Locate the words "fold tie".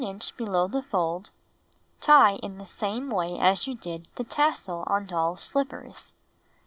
0.81-2.37